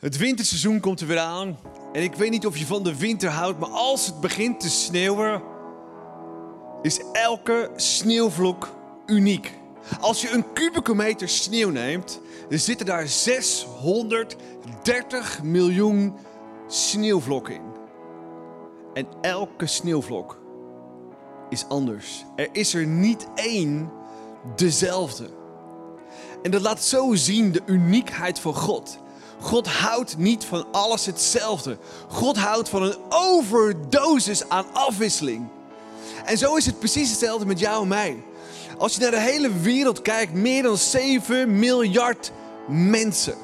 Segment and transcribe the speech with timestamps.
[0.00, 1.58] Het winterseizoen komt er weer aan.
[1.92, 4.70] En ik weet niet of je van de winter houdt, maar als het begint te
[4.70, 5.42] sneeuwen,
[6.82, 8.68] is elke sneeuwvlok
[9.06, 9.58] uniek.
[10.00, 16.14] Als je een kubieke meter sneeuw neemt, dan zitten daar 630 miljoen
[16.66, 17.62] sneeuwvlokken in.
[18.94, 20.38] En elke sneeuwvlok
[21.48, 22.24] is anders.
[22.36, 23.92] Er is er niet één
[24.56, 25.28] dezelfde.
[26.42, 28.99] En dat laat zo zien de uniekheid van God.
[29.40, 31.78] God houdt niet van alles hetzelfde.
[32.08, 35.48] God houdt van een overdosis aan afwisseling.
[36.24, 38.22] En zo is het precies hetzelfde met jou en mij.
[38.78, 42.32] Als je naar de hele wereld kijkt, meer dan 7 miljard
[42.68, 43.34] mensen.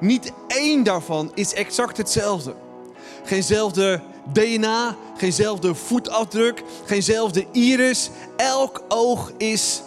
[0.00, 2.54] Niet één daarvan is exact hetzelfde.
[3.24, 4.02] Geenzelfde
[4.32, 8.10] DNA, geenzelfde voetafdruk, geenzelfde iris.
[8.36, 9.82] Elk oog is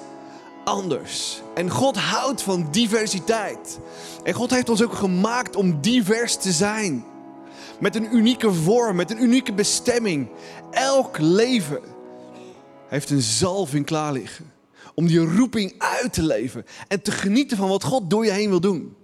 [0.64, 1.42] anders.
[1.56, 3.80] En God houdt van diversiteit.
[4.24, 7.06] En God heeft ons ook gemaakt om divers te zijn.
[7.80, 10.30] Met een unieke vorm, met een unieke bestemming.
[10.72, 11.82] Elk leven
[12.88, 14.52] heeft een zalving klaar liggen.
[14.96, 18.50] Om die roeping uit te leven en te genieten van wat God door je heen
[18.50, 18.96] wil doen.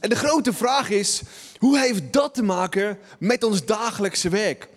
[0.00, 1.22] En de grote vraag is,
[1.58, 4.68] hoe heeft dat te maken met ons dagelijkse werk?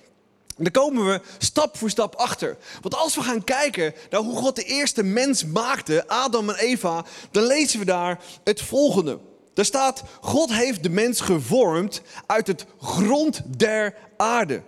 [0.58, 2.58] Daar komen we stap voor stap achter.
[2.82, 7.06] Want als we gaan kijken naar hoe God de eerste mens maakte, Adam en Eva,
[7.32, 9.20] dan lezen we daar het volgende.
[9.54, 14.62] Daar staat, God heeft de mens gevormd uit het grond der aarde.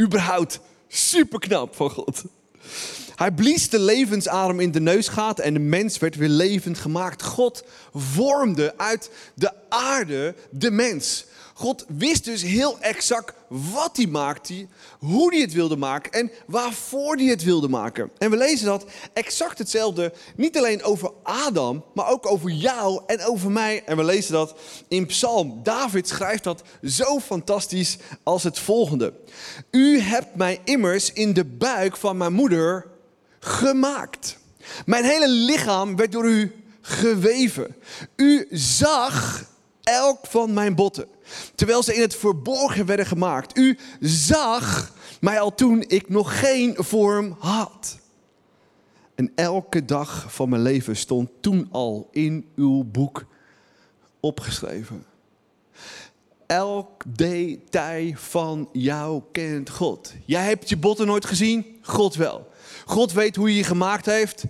[0.00, 2.22] Überhaupt superknap van God.
[3.14, 7.22] Hij blies de levensadem in de neusgaten en de mens werd weer levend gemaakt.
[7.22, 11.24] God vormde uit de aarde de mens.
[11.58, 14.66] God wist dus heel exact wat hij maakte,
[14.98, 18.10] hoe hij het wilde maken en waarvoor hij het wilde maken.
[18.18, 23.24] En we lezen dat exact hetzelfde, niet alleen over Adam, maar ook over jou en
[23.24, 23.82] over mij.
[23.84, 24.54] En we lezen dat
[24.88, 25.60] in Psalm.
[25.62, 29.12] David schrijft dat zo fantastisch als het volgende.
[29.70, 32.86] U hebt mij immers in de buik van mijn moeder
[33.38, 34.38] gemaakt.
[34.86, 37.76] Mijn hele lichaam werd door u geweven.
[38.16, 39.46] U zag
[39.88, 41.08] elk van mijn botten,
[41.54, 43.56] terwijl ze in het verborgen werden gemaakt.
[43.56, 47.98] U zag mij al toen ik nog geen vorm had.
[49.14, 53.24] En elke dag van mijn leven stond toen al in uw boek
[54.20, 55.04] opgeschreven.
[56.46, 60.14] Elk detail van jou kent God.
[60.24, 62.48] Jij hebt je botten nooit gezien, God wel.
[62.86, 64.44] God weet hoe hij je gemaakt heeft.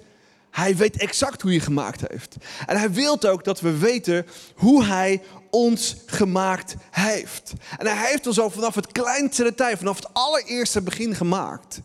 [0.59, 2.37] Hij weet exact hoe hij gemaakt heeft.
[2.67, 7.53] En hij wil ook dat we weten hoe hij ons gemaakt heeft.
[7.77, 11.81] En hij heeft ons al vanaf het kleinste detail, vanaf het allereerste begin gemaakt.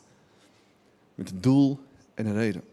[1.16, 1.80] Met een doel
[2.14, 2.64] en een reden.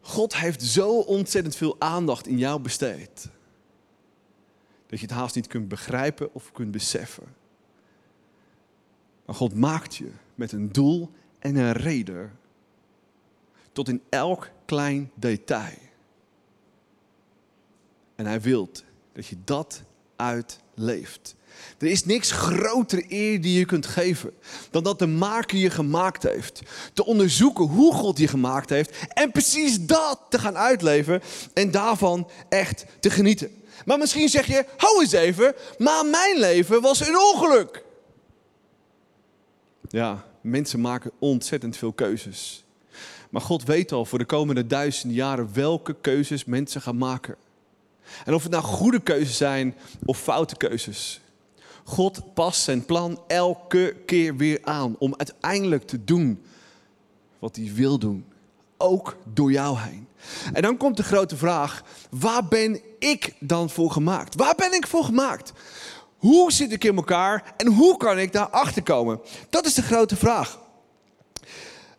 [0.00, 3.28] God heeft zo ontzettend veel aandacht in jou besteed.
[4.86, 7.34] Dat je het haast niet kunt begrijpen of kunt beseffen.
[9.24, 12.42] Maar God maakt je met een doel en een reden.
[13.74, 15.78] Tot in elk klein detail.
[18.14, 18.70] En hij wil
[19.12, 19.82] dat je dat
[20.16, 21.34] uitleeft.
[21.78, 24.32] Er is niks grotere eer die je kunt geven
[24.70, 26.62] dan dat de maker je gemaakt heeft.
[26.92, 31.22] Te onderzoeken hoe God je gemaakt heeft en precies dat te gaan uitleven
[31.54, 33.50] en daarvan echt te genieten.
[33.84, 37.84] Maar misschien zeg je, hou eens even, maar mijn leven was een ongeluk.
[39.88, 42.63] Ja, mensen maken ontzettend veel keuzes.
[43.34, 47.36] Maar God weet al voor de komende duizenden jaren welke keuzes mensen gaan maken.
[48.24, 49.74] En of het nou goede keuzes zijn
[50.04, 51.20] of foute keuzes.
[51.84, 56.42] God past zijn plan elke keer weer aan om uiteindelijk te doen
[57.38, 58.24] wat hij wil doen.
[58.76, 60.08] Ook door jou heen.
[60.52, 64.34] En dan komt de grote vraag, waar ben ik dan voor gemaakt?
[64.34, 65.52] Waar ben ik voor gemaakt?
[66.16, 69.20] Hoe zit ik in elkaar en hoe kan ik daar achter komen?
[69.50, 70.62] Dat is de grote vraag.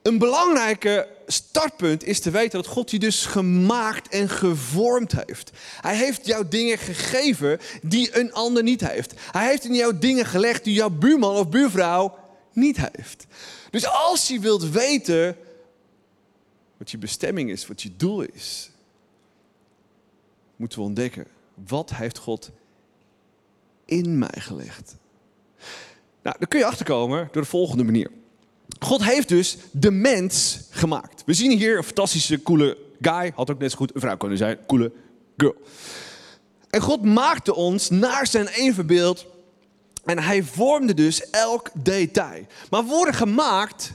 [0.06, 5.52] Een belangrijke startpunt is te weten dat God je dus gemaakt en gevormd heeft.
[5.82, 9.14] Hij heeft jou dingen gegeven die een ander niet heeft.
[9.32, 12.18] Hij heeft in jou dingen gelegd die jouw buurman of buurvrouw
[12.54, 13.26] niet heeft.
[13.70, 15.38] Dus als je wilt weten
[16.78, 18.72] wat je bestemming is, wat je doel is,
[20.56, 21.28] moeten we ontdekken
[21.68, 22.52] wat heeft God
[23.86, 24.96] in mij gelegd.
[26.24, 28.12] Nou, daar kun je achterkomen door de volgende manier.
[28.80, 31.24] God heeft dus de mens gemaakt.
[31.26, 33.32] We zien hier een fantastische, coole guy.
[33.36, 34.58] Had ook net zo goed een vrouw kunnen zijn.
[34.68, 34.92] Coole
[35.38, 35.56] girl.
[36.70, 39.26] En God maakte ons naar zijn evenbeeld.
[40.06, 42.46] En hij vormde dus elk detail.
[42.70, 43.94] Maar worden gemaakt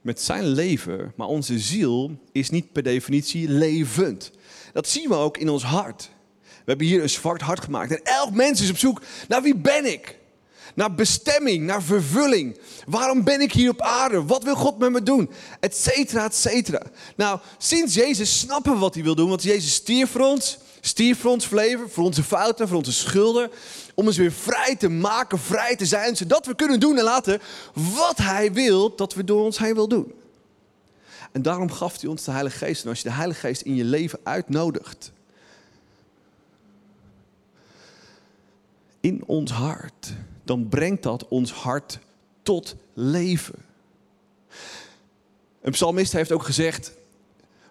[0.00, 1.12] met zijn leven.
[1.16, 4.30] Maar onze ziel is niet per definitie levend.
[4.72, 6.10] dat zien we ook in ons hart.
[6.42, 7.90] We hebben hier een zwart hart gemaakt.
[7.90, 10.18] En elk mens is op zoek naar wie ben ik?
[10.74, 12.58] Naar bestemming, naar vervulling.
[12.86, 14.24] Waarom ben ik hier op aarde?
[14.24, 15.30] Wat wil God met me doen?
[15.60, 16.82] Etcetera, etcetera.
[17.16, 19.28] Nou, sinds Jezus snappen we wat hij wil doen.
[19.28, 20.58] Want Jezus stierf voor ons.
[20.80, 23.50] Stierf voor ons leven, voor onze fouten, voor onze schulden.
[23.94, 26.16] Om ons weer vrij te maken, vrij te zijn.
[26.16, 27.40] Zodat we kunnen doen en laten
[27.72, 30.12] wat hij wil dat we door ons heen wil doen.
[31.32, 32.82] En daarom gaf hij ons de Heilige Geest.
[32.82, 35.12] En als je de Heilige Geest in je leven uitnodigt,
[39.00, 40.12] in ons hart,
[40.44, 41.98] dan brengt dat ons hart
[42.42, 43.54] tot leven.
[45.60, 46.92] Een psalmist heeft ook gezegd: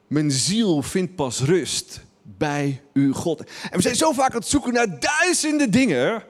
[0.08, 3.40] Mijn ziel vindt pas rust bij uw God.
[3.40, 6.24] En we zijn zo vaak aan het zoeken naar duizenden dingen.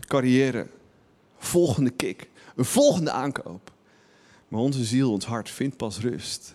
[0.00, 0.66] Carrière,
[1.38, 3.72] volgende kick, een volgende aankoop.
[4.48, 6.54] Maar onze ziel, ons hart vindt pas rust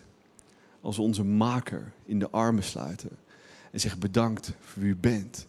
[0.82, 3.10] als we onze maker in de armen sluiten
[3.72, 5.48] en zeggen bedankt voor wie u bent.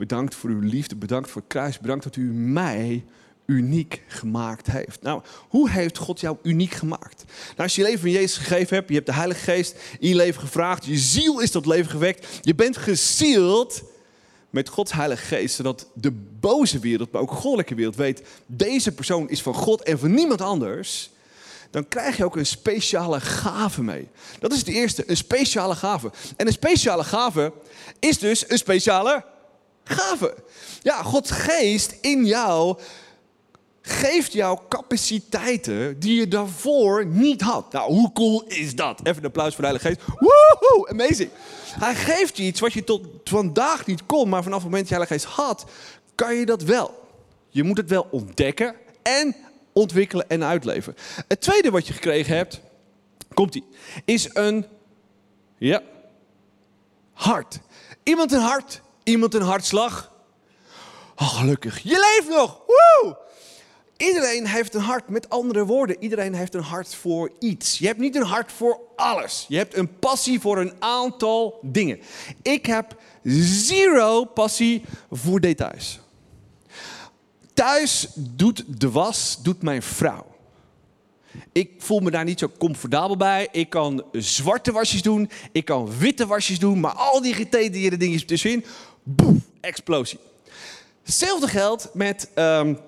[0.00, 3.04] Bedankt voor uw liefde, bedankt voor het kruis, bedankt dat u mij
[3.46, 5.02] uniek gemaakt heeft.
[5.02, 7.24] Nou, hoe heeft God jou uniek gemaakt?
[7.48, 10.08] Nou, als je je leven van Jezus gegeven hebt, je hebt de Heilige Geest in
[10.08, 13.82] je leven gevraagd, je ziel is tot leven gewekt, je bent gezield
[14.50, 18.92] met Gods Heilige Geest, zodat de boze wereld, maar ook de goddelijke wereld weet, deze
[18.92, 21.10] persoon is van God en van niemand anders
[21.70, 24.08] dan krijg je ook een speciale gave mee.
[24.38, 26.10] Dat is het eerste, een speciale gave.
[26.36, 27.52] En een speciale gave
[27.98, 29.24] is dus een speciale
[29.90, 30.34] gave.
[30.82, 32.78] Ja, Gods geest in jou
[33.82, 37.72] geeft jou capaciteiten die je daarvoor niet had.
[37.72, 39.00] Nou, hoe cool is dat?
[39.02, 40.18] Even een applaus voor de Heilige Geest.
[40.18, 41.30] Woehoe, amazing.
[41.78, 44.98] Hij geeft je iets wat je tot vandaag niet kon, maar vanaf het moment dat
[44.98, 45.64] je Heilige Geest had,
[46.14, 47.08] kan je dat wel.
[47.48, 49.36] Je moet het wel ontdekken en
[49.72, 50.96] ontwikkelen en uitleven.
[51.28, 52.60] Het tweede wat je gekregen hebt,
[53.34, 53.64] komt ie,
[54.04, 54.66] is een,
[55.58, 55.82] ja,
[57.12, 57.58] hart.
[58.02, 60.12] Iemand een hart, iemand een hartslag.
[61.16, 62.60] Oh, gelukkig, je leeft nog.
[62.66, 63.16] Woe!
[63.96, 67.78] Iedereen heeft een hart, met andere woorden, iedereen heeft een hart voor iets.
[67.78, 69.44] Je hebt niet een hart voor alles.
[69.48, 72.00] Je hebt een passie voor een aantal dingen.
[72.42, 76.00] Ik heb zero passie voor details.
[77.54, 80.26] Thuis doet de was, doet mijn vrouw.
[81.52, 83.48] Ik voel me daar niet zo comfortabel bij.
[83.52, 88.24] Ik kan zwarte wasjes doen, ik kan witte wasjes doen, maar al die gedetailleerde dingetjes
[88.24, 88.64] tussenin,
[89.14, 90.18] boem, explosie.
[91.02, 92.78] Hetzelfde geldt met um,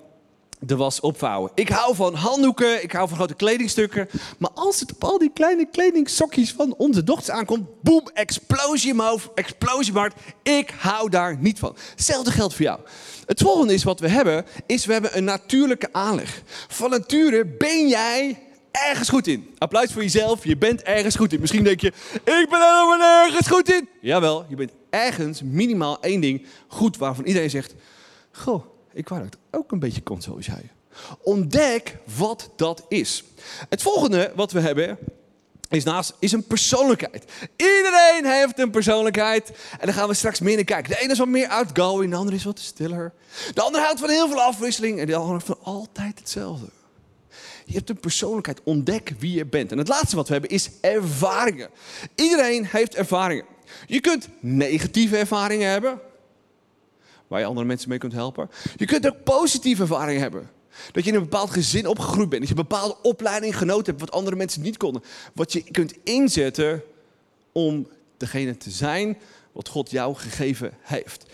[0.59, 1.51] de was opvouwen.
[1.55, 4.09] Ik hou van handdoeken, ik hou van grote kledingstukken.
[4.37, 8.95] Maar als het op al die kleine kledingsokjes van onze dochters aankomt, boem, explosie in
[8.95, 9.93] mijn hoofd, explosie.
[10.43, 11.75] Ik hou daar niet van.
[11.95, 12.79] Hetzelfde geldt voor jou.
[13.25, 16.41] Het volgende is wat we hebben, is we hebben een natuurlijke aanleg.
[16.67, 18.39] Van nature ben jij
[18.71, 19.49] ergens goed in.
[19.57, 21.39] Applaus voor jezelf, je bent ergens goed in.
[21.39, 23.89] Misschien denk je, ik ben helemaal nergens goed in.
[24.01, 27.73] Jawel, je bent ergens minimaal één ding goed waarvan iedereen zegt,
[28.31, 30.69] goh, ik wou dat ook een beetje kon zoals jij.
[31.21, 33.23] Ontdek wat dat is.
[33.69, 34.97] Het volgende wat we hebben
[35.69, 37.25] is naast is een persoonlijkheid.
[37.55, 39.51] Iedereen heeft een persoonlijkheid.
[39.79, 40.91] En daar gaan we straks meer naar kijken.
[40.91, 43.13] De ene is wat meer outgoing, de andere is wat stiller.
[43.53, 46.65] De andere houdt van heel veel afwisseling en de andere van altijd hetzelfde.
[47.65, 48.61] Je hebt een persoonlijkheid.
[48.63, 49.71] Ontdek wie je bent.
[49.71, 51.69] En het laatste wat we hebben is ervaringen.
[52.15, 53.45] Iedereen heeft ervaringen.
[53.87, 55.99] Je kunt negatieve ervaringen hebben,
[57.27, 58.49] waar je andere mensen mee kunt helpen.
[58.75, 60.49] Je kunt ook positieve ervaringen hebben.
[60.91, 62.41] Dat je in een bepaald gezin opgegroeid bent.
[62.41, 65.03] Dat je een bepaalde opleiding genoten hebt wat andere mensen niet konden.
[65.33, 66.83] Wat je kunt inzetten
[67.51, 67.87] om
[68.17, 69.17] degene te zijn
[69.51, 71.25] wat God jou gegeven heeft.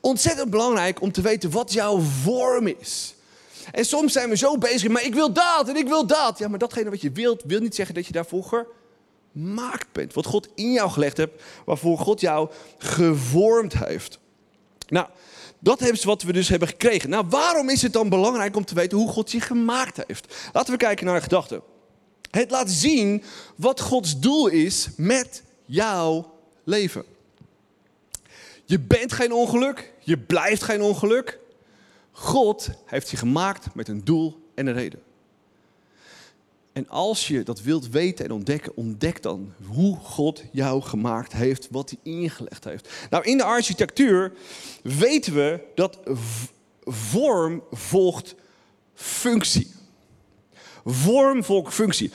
[0.00, 3.14] Ontzettend belangrijk om te weten wat jouw vorm is.
[3.72, 6.38] En soms zijn we zo bezig, maar ik wil dat en ik wil dat.
[6.38, 8.66] Ja, maar datgene wat je wilt, wil niet zeggen dat je daarvoor
[9.38, 10.14] gemaakt bent.
[10.14, 14.18] Wat God in jou gelegd hebt, waarvoor God jou gevormd heeft.
[14.88, 15.06] Nou,
[15.58, 17.10] dat is wat we dus hebben gekregen.
[17.10, 20.50] Nou, waarom is het dan belangrijk om te weten hoe God je gemaakt heeft?
[20.52, 21.62] Laten we kijken naar de gedachte.
[22.30, 23.22] Het laat zien
[23.56, 26.32] wat Gods doel is met jouw
[26.64, 27.04] leven.
[28.64, 31.38] Je bent geen ongeluk, je blijft geen ongeluk.
[32.12, 35.02] God heeft je gemaakt met een doel en een reden.
[36.78, 41.68] En als je dat wilt weten en ontdekken, ontdek dan hoe God jou gemaakt heeft,
[41.70, 42.88] wat hij ingelegd heeft.
[43.10, 44.32] Nou, in de architectuur
[44.82, 45.98] weten we dat
[46.84, 48.34] vorm volgt
[48.94, 49.70] functie.
[50.84, 52.10] Vorm volgt functie.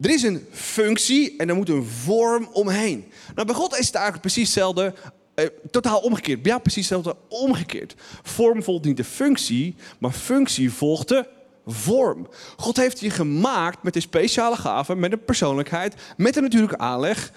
[0.00, 3.04] Er is een functie en er moet een vorm omheen.
[3.34, 4.94] Nou, bij God is het eigenlijk precies hetzelfde,
[5.34, 6.44] eh, totaal omgekeerd.
[6.44, 7.94] Ja, precies hetzelfde, omgekeerd.
[8.22, 12.28] Vorm volgt niet de functie, maar functie volgt de vorm.
[12.56, 17.32] God heeft je gemaakt met een speciale gave, met een persoonlijkheid, met een natuurlijke aanleg,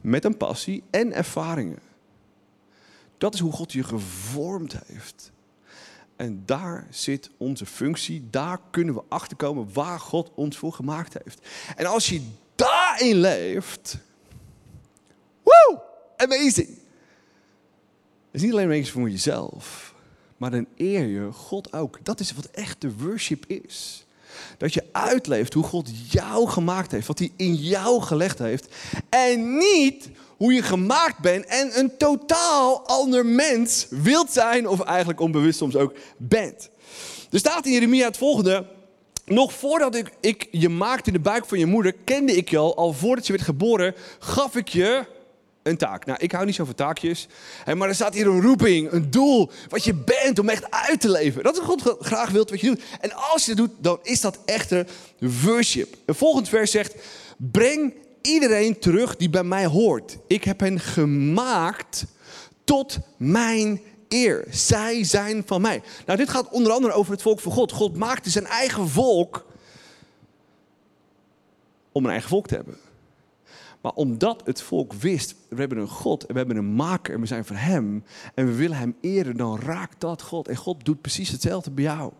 [0.00, 1.78] met een passie en ervaringen.
[3.18, 5.32] Dat is hoe God je gevormd heeft.
[6.16, 8.28] En daar zit onze functie.
[8.30, 11.46] Daar kunnen we achterkomen waar God ons voor gemaakt heeft.
[11.76, 12.22] En als je
[12.54, 13.98] daarin leeft.
[15.42, 15.80] Woo!
[16.16, 16.68] Amazing!
[18.30, 19.94] Het is niet alleen iets voor jezelf.
[20.40, 21.98] Maar dan eer je God ook.
[22.02, 24.06] Dat is wat echte worship is.
[24.58, 27.06] Dat je uitleeft hoe God jou gemaakt heeft.
[27.06, 28.74] Wat hij in jou gelegd heeft.
[29.08, 34.68] En niet hoe je gemaakt bent en een totaal ander mens wilt zijn.
[34.68, 36.70] Of eigenlijk onbewust soms ook bent.
[37.30, 38.66] Er staat in Jeremia het volgende.
[39.24, 42.58] Nog voordat ik, ik je maakte in de buik van je moeder, kende ik je
[42.58, 42.76] al.
[42.76, 45.06] Al voordat je werd geboren, gaf ik je
[45.62, 46.06] een taak.
[46.06, 47.26] Nou, ik hou niet zo van taakjes.
[47.74, 49.50] Maar er staat hier een roeping, een doel.
[49.68, 51.42] Wat je bent om echt uit te leven.
[51.42, 52.82] Dat is wat God graag wilt wat je doet.
[53.00, 54.86] En als je dat doet, dan is dat echte
[55.44, 55.96] worship.
[56.04, 56.94] Een volgend vers zegt:
[57.36, 60.18] Breng iedereen terug die bij mij hoort.
[60.26, 62.04] Ik heb hen gemaakt
[62.64, 64.44] tot mijn eer.
[64.50, 65.82] Zij zijn van mij.
[66.06, 67.72] Nou, dit gaat onder andere over het volk van God.
[67.72, 69.46] God maakte zijn eigen volk
[71.92, 72.78] om een eigen volk te hebben.
[73.80, 77.20] Maar omdat het volk wist, we hebben een God en we hebben een maker en
[77.20, 80.48] we zijn van Hem en we willen Hem eren, dan raakt dat God.
[80.48, 82.12] En God doet precies hetzelfde bij jou.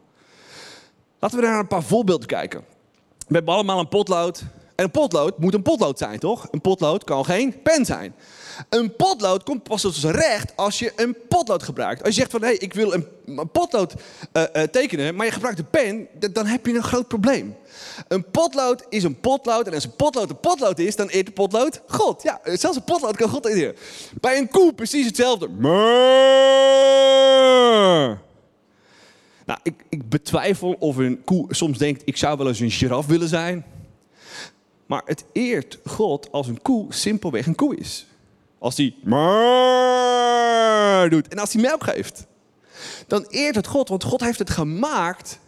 [1.18, 2.60] Laten we naar een paar voorbeelden kijken.
[3.28, 4.44] We hebben allemaal een potlood.
[4.74, 6.48] En een potlood moet een potlood zijn, toch?
[6.50, 8.14] Een potlood kan geen pen zijn.
[8.68, 12.02] Een potlood komt pas tot zijn recht als je een potlood gebruikt.
[12.02, 13.06] Als je zegt van, hé, hey, ik wil een,
[13.52, 13.94] potlood
[14.32, 17.56] uh, uh, tekenen, maar je gebruikt een pen, dan heb je een groot probleem.
[18.08, 21.32] Een potlood is een potlood en als een potlood een potlood is, dan eet de
[21.32, 22.22] potlood God.
[22.22, 23.76] Ja, zelfs een potlood kan God eten.
[24.20, 25.48] Bij een koe precies hetzelfde.
[29.46, 33.06] Nou, ik, ik betwijfel of een koe soms denkt, ik zou wel eens een giraf
[33.06, 33.64] willen zijn.
[34.86, 38.06] Maar het eert God als een koe simpelweg een koe is.
[38.60, 38.94] Als hij
[41.08, 42.26] doet en als hij melk geeft.
[43.06, 45.38] Dan eert het God, want God heeft het gemaakt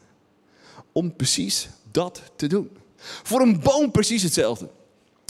[0.93, 2.71] om precies dat te doen.
[3.23, 4.69] Voor een boom precies hetzelfde.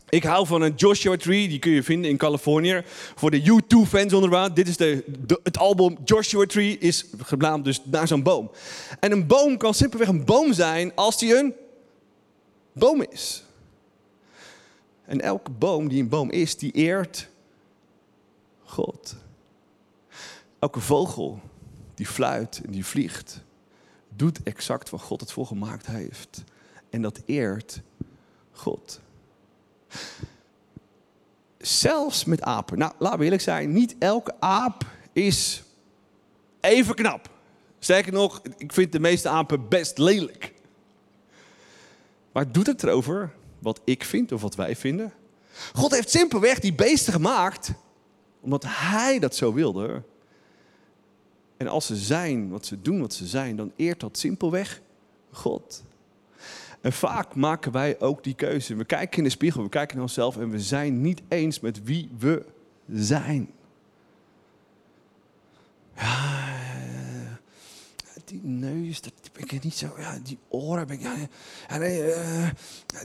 [0.09, 2.83] Ik hou van een Joshua Tree, die kun je vinden in Californië.
[3.15, 5.05] Voor de U2-fans onderaan, dit is de,
[5.43, 8.51] het album Joshua Tree, is genaamd dus naar zo'n boom.
[9.01, 11.55] En een boom kan simpelweg een boom zijn als die een
[12.73, 13.45] boom is.
[15.05, 17.29] En elke boom die een boom is, die eert
[18.73, 19.15] God.
[20.59, 21.41] Elke vogel
[21.95, 23.41] die fluit en die vliegt,
[24.09, 26.45] doet exact wat God het voor gemaakt heeft.
[26.91, 27.81] En dat eert
[28.53, 29.01] God.
[31.59, 32.79] Zelfs met apen.
[32.79, 35.63] Nou, laten we eerlijk zijn, niet elke aap is
[36.61, 37.31] even knap.
[37.79, 40.53] Sterker nog, ik vind de meeste apen best lelijk.
[42.33, 45.13] Maar doet het erover wat ik vind of wat wij vinden?
[45.73, 47.73] God heeft simpelweg die beesten gemaakt
[48.43, 50.03] omdat Hij dat zo wilde.
[51.57, 54.81] En als ze zijn wat ze doen, wat ze zijn, dan eert dat simpelweg
[55.31, 55.83] God.
[56.81, 58.75] En vaak maken wij ook die keuze.
[58.75, 61.85] We kijken in de spiegel, we kijken naar onszelf en we zijn niet eens met
[61.85, 62.45] wie we
[62.89, 63.51] zijn.
[65.97, 66.51] Ja,
[68.33, 69.95] die neus, dat ben ik niet zo.
[69.99, 71.03] Ja, die oren ben ik.
[71.03, 72.49] Ja, uh,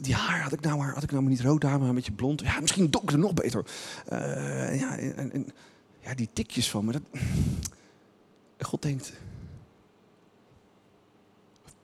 [0.02, 1.96] die haar had ik nou maar, had ik nou maar niet rood haar, maar een
[1.96, 2.42] beetje blond.
[2.42, 3.66] Ja, misschien donker nog beter.
[4.14, 5.50] Uh, ja, en, en,
[6.00, 6.92] ja, die tikjes van me.
[6.92, 7.02] Dat...
[8.60, 9.14] God denkt.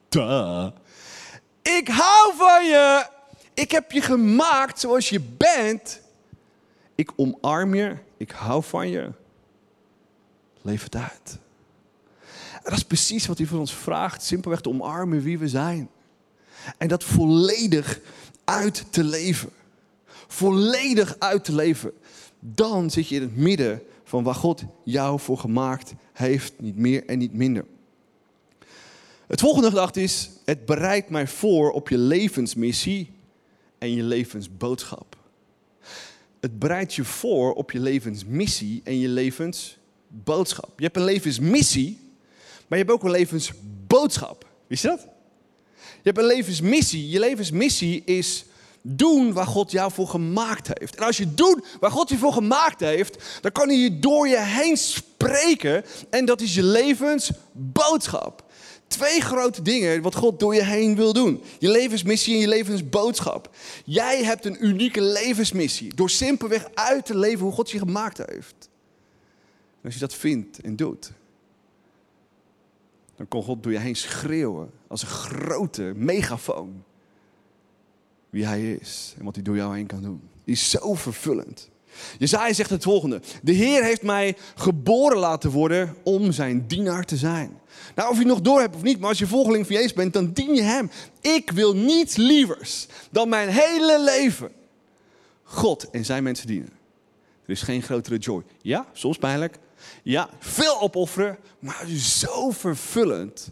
[0.08, 0.68] Duh.
[1.62, 3.06] Ik hou van je.
[3.54, 6.00] Ik heb je gemaakt zoals je bent.
[6.94, 7.96] Ik omarm je.
[8.16, 9.12] Ik hou van je.
[10.62, 11.38] Leef het uit.
[12.64, 14.22] Dat is precies wat hij van ons vraagt.
[14.22, 15.88] Simpelweg te omarmen wie we zijn.
[16.78, 18.00] En dat volledig
[18.44, 19.50] uit te leven.
[20.26, 21.92] Volledig uit te leven.
[22.40, 26.52] Dan zit je in het midden van waar God jou voor gemaakt heeft.
[26.60, 27.64] Niet meer en niet minder.
[29.26, 33.12] Het volgende gedachte is, het bereidt mij voor op je levensmissie
[33.78, 35.16] en je levensboodschap.
[36.40, 40.72] Het bereidt je voor op je levensmissie en je levensboodschap.
[40.76, 42.03] Je hebt een levensmissie
[42.68, 44.46] maar je hebt ook een levensboodschap.
[44.66, 45.06] Wist je dat?
[45.76, 47.08] Je hebt een levensmissie.
[47.08, 48.44] Je levensmissie is
[48.86, 50.96] doen waar God jou voor gemaakt heeft.
[50.96, 54.40] En als je doet waar God je voor gemaakt heeft, dan kan hij door je
[54.40, 55.84] heen spreken.
[56.10, 58.44] En dat is je levensboodschap.
[58.86, 61.42] Twee grote dingen wat God door je heen wil doen.
[61.58, 63.54] Je levensmissie en je levensboodschap.
[63.84, 65.94] Jij hebt een unieke levensmissie.
[65.94, 68.68] Door simpelweg uit te leven hoe God je gemaakt heeft.
[69.80, 71.12] En als je dat vindt en doet,
[73.16, 76.84] dan kon God door je heen schreeuwen als een grote megafoon.
[78.30, 80.20] Wie hij is en wat hij door jou heen kan doen.
[80.44, 81.70] Die is zo vervullend.
[82.18, 83.20] Jezaja zegt het volgende.
[83.42, 87.60] De Heer heeft mij geboren laten worden om zijn dienaar te zijn.
[87.94, 90.12] Nou, of je nog door hebt of niet, maar als je volgeling van Jezus bent,
[90.12, 90.90] dan dien je hem.
[91.20, 94.50] Ik wil niets lievers dan mijn hele leven
[95.42, 96.70] God en zijn mensen dienen.
[97.44, 98.42] Er is geen grotere joy.
[98.62, 99.58] Ja, soms pijnlijk.
[100.02, 103.50] Ja, veel opofferen, maar zo vervullend.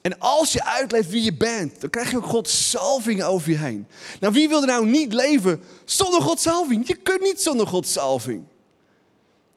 [0.00, 3.58] En als je uitleeft wie je bent, dan krijg je ook Gods salving over je
[3.58, 3.86] heen.
[4.20, 6.86] Nou, wie wil er nou niet leven zonder Gods salving?
[6.86, 8.44] Je kunt niet zonder Gods salving.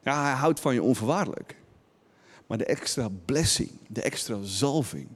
[0.02, 1.56] Ja, hij houdt van je onvoorwaardelijk.
[2.46, 5.08] Maar de extra blessing, de extra zalving,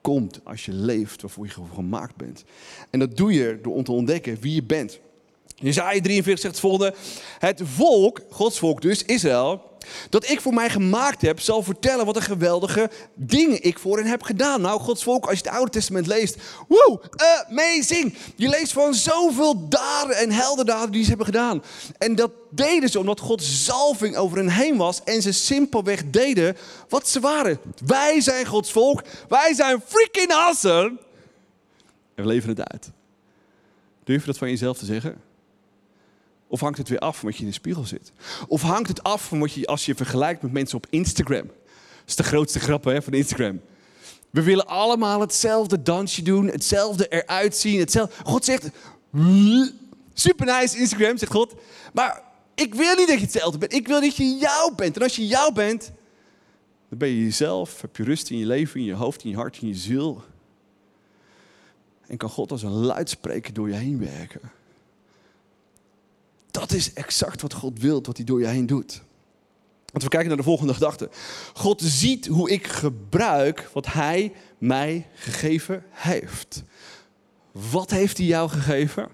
[0.00, 2.44] komt als je leeft waarvoor je gemaakt bent.
[2.90, 4.98] En dat doe je door te ontdekken wie je bent.
[5.54, 6.94] Jezaja 43 zegt het volgende.
[7.38, 9.75] Het volk, Gods volk dus, Israël,
[10.10, 14.06] dat ik voor mij gemaakt heb, zal vertellen wat een geweldige dingen ik voor hen
[14.06, 14.60] heb gedaan.
[14.60, 16.36] Nou, Gods volk, als je het Oude Testament leest,
[16.68, 17.02] wow,
[17.48, 18.14] amazing.
[18.36, 21.62] Je leest van zoveel daden en heldendaden die ze hebben gedaan.
[21.98, 26.56] En dat deden ze omdat Gods zalving over hen heen was en ze simpelweg deden
[26.88, 27.58] wat ze waren.
[27.86, 30.98] Wij zijn Gods volk, wij zijn freaking awesome.
[32.14, 32.90] En we leveren het uit.
[34.04, 35.20] Durf je dat van jezelf te zeggen?
[36.48, 38.12] Of hangt het weer af van wat je in de spiegel zit?
[38.48, 41.46] Of hangt het af van wat je als je vergelijkt met mensen op Instagram?
[41.46, 43.60] Dat is de grootste grap hè, van Instagram.
[44.30, 47.78] We willen allemaal hetzelfde dansje doen, hetzelfde eruit zien.
[47.78, 48.14] Hetzelfde.
[48.24, 48.70] God zegt,
[50.14, 51.54] super nice Instagram, zegt God.
[51.92, 52.22] Maar
[52.54, 53.72] ik wil niet dat je hetzelfde bent.
[53.72, 54.96] Ik wil dat je jou bent.
[54.96, 55.92] En als je jou bent,
[56.88, 57.80] dan ben je jezelf.
[57.80, 60.24] Heb je rust in je leven, in je hoofd, in je hart, in je ziel.
[62.06, 64.40] En kan God als een luidspreker door je heen werken.
[66.58, 69.02] Dat is exact wat God wil, wat hij door je heen doet.
[69.92, 71.10] Want we kijken naar de volgende gedachte.
[71.54, 76.62] God ziet hoe ik gebruik wat hij mij gegeven heeft.
[77.52, 79.08] Wat heeft hij jou gegeven?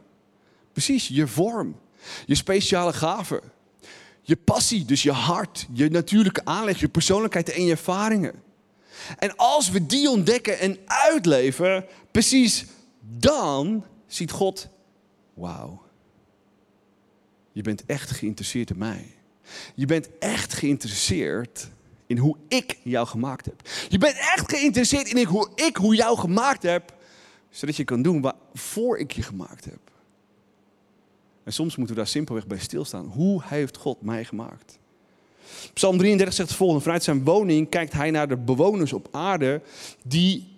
[0.72, 1.76] Precies, je vorm,
[2.26, 3.42] je speciale gave,
[4.22, 8.42] je passie, dus je hart, je natuurlijke aanleg, je persoonlijkheid en je ervaringen.
[9.18, 12.64] En als we die ontdekken en uitleven, precies
[13.00, 14.68] dan ziet God,
[15.34, 15.81] wauw,
[17.52, 19.14] je bent echt geïnteresseerd in mij.
[19.74, 21.68] Je bent echt geïnteresseerd
[22.06, 23.68] in hoe ik jou gemaakt heb.
[23.88, 26.96] Je bent echt geïnteresseerd in hoe ik hoe jou gemaakt heb,
[27.50, 29.80] zodat je kan doen waarvoor ik je gemaakt heb.
[31.44, 33.06] En soms moeten we daar simpelweg bij stilstaan.
[33.06, 34.78] Hoe heeft God mij gemaakt?
[35.72, 39.62] Psalm 33 zegt het volgende: Vanuit zijn woning kijkt hij naar de bewoners op aarde
[40.04, 40.51] die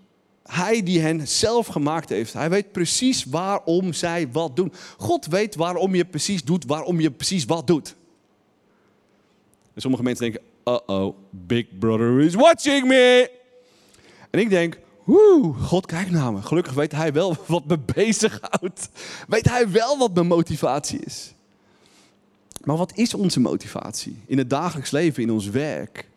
[0.48, 2.33] hij die hen zelf gemaakt heeft.
[2.33, 4.72] Hij weet precies waarom zij wat doen.
[4.96, 7.94] God weet waarom je precies doet, waarom je precies wat doet.
[9.74, 13.30] En sommige mensen denken, uh-oh, Big Brother is watching me.
[14.30, 16.42] En ik denk, woe, God kijkt naar me.
[16.42, 18.88] Gelukkig weet hij wel wat me bezighoudt.
[19.28, 21.35] Weet hij wel wat mijn motivatie is.
[22.64, 26.09] Maar wat is onze motivatie in het dagelijks leven, in ons werk?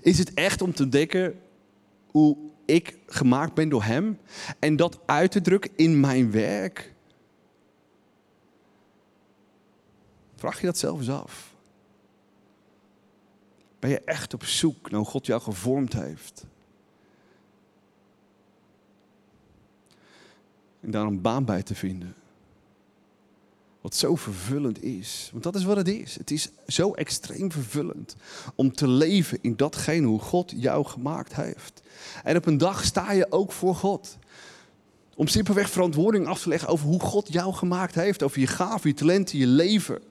[0.00, 1.40] Is het echt om te denken
[2.06, 2.36] hoe
[2.70, 4.18] ik gemaakt ben door Hem
[4.58, 6.94] en dat uit te drukken in mijn werk?
[10.34, 11.54] Vraag je dat zelf eens af.
[13.78, 16.46] Ben je echt op zoek naar hoe God jou gevormd heeft?
[20.80, 22.14] En daar een baan bij te vinden.
[23.80, 25.28] Wat zo vervullend is.
[25.32, 26.16] Want dat is wat het is.
[26.18, 28.16] Het is zo extreem vervullend
[28.54, 31.82] om te leven in datgene hoe God jou gemaakt heeft.
[32.24, 34.18] En op een dag sta je ook voor God.
[35.14, 38.22] Om simpelweg verantwoording af te leggen over hoe God jou gemaakt heeft.
[38.22, 40.02] Over je gaven, je talenten, je leven.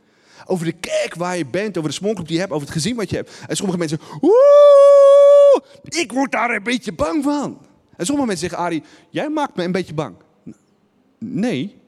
[0.45, 2.95] Over de kerk waar je bent, over de smallgroep die je hebt, over het gezin
[2.95, 3.31] wat je hebt.
[3.47, 7.61] En sommige mensen, oeh, ik word daar een beetje bang van.
[7.95, 10.15] En sommige mensen zeggen, Ari, jij maakt me een beetje bang.
[11.17, 11.78] Nee,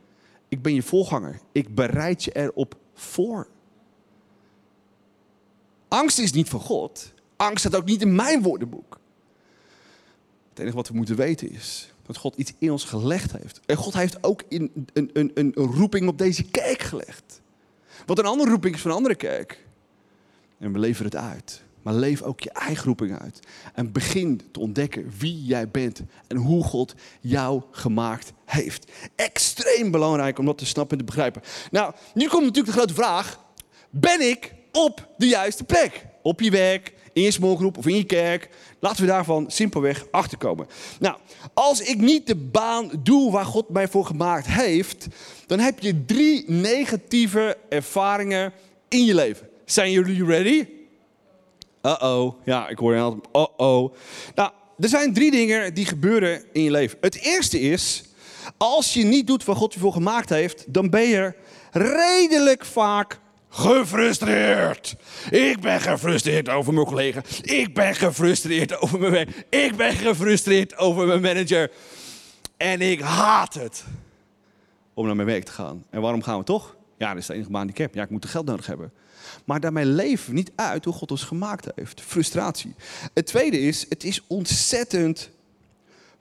[0.52, 1.40] ik ben je voorganger.
[1.52, 3.48] Ik bereid je erop voor.
[5.88, 7.14] Angst is niet van God.
[7.36, 9.00] Angst staat ook niet in mijn woordenboek.
[10.50, 13.60] Het enige wat we moeten weten is dat God iets in ons gelegd heeft.
[13.66, 17.42] En God heeft ook in een, een, een, roeping op deze kerk gelegd.
[18.06, 19.66] Wat een andere roeping is van een andere kerk.
[20.58, 21.64] En we leveren het uit.
[21.82, 23.40] Maar leef ook je eigen roeping uit.
[23.74, 28.92] En begin te ontdekken wie jij bent en hoe God jou gemaakt heeft.
[29.16, 31.42] Extreem belangrijk om dat te snappen en te begrijpen.
[31.72, 33.40] Nou, nu komt natuurlijk de grote vraag:
[33.90, 36.06] ben ik op de juiste plek?
[36.22, 38.50] Op je werk, in je smallgroep of in je kerk.
[38.80, 40.68] Laten we daarvan simpelweg achterkomen.
[41.00, 41.18] Nou,
[41.54, 45.08] als ik niet de baan doe waar God mij voor gemaakt heeft,
[45.48, 48.54] dan heb je drie negatieve ervaringen
[48.88, 49.50] in je leven.
[49.66, 50.68] Zijn jullie ready?
[51.82, 52.34] Uh-oh.
[52.46, 53.28] Ja, ik hoor je altijd.
[53.34, 53.94] Uh-oh.
[54.36, 56.98] Nou, er zijn drie dingen die gebeuren in je leven.
[57.02, 58.04] Het eerste is,
[58.58, 61.34] als je niet doet wat God je voor gemaakt heeft, dan ben je
[61.72, 64.96] redelijk vaak gefrustreerd.
[65.30, 67.22] Ik ben gefrustreerd over mijn collega.
[67.42, 69.46] Ik ben gefrustreerd over mijn werk.
[69.50, 71.72] Ik ben gefrustreerd over mijn manager.
[72.58, 73.84] En ik haat het
[74.94, 75.86] om naar mijn werk te gaan.
[75.90, 76.76] En waarom gaan we toch?
[76.98, 77.96] Ja, dat is de enige baan die ik heb.
[77.96, 78.92] Ja, ik moet er geld nodig hebben.
[79.52, 82.02] Maar daarmee leven we niet uit hoe God ons gemaakt heeft.
[82.02, 82.76] Frustratie.
[83.14, 85.30] Het tweede is, het is ontzettend